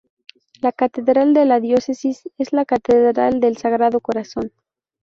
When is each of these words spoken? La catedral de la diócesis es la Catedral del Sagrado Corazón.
La 0.61 0.71
catedral 0.71 1.35
de 1.35 1.45
la 1.45 1.59
diócesis 1.59 2.23
es 2.39 2.53
la 2.53 2.65
Catedral 2.65 3.39
del 3.39 3.57
Sagrado 3.57 3.99
Corazón. 4.01 4.51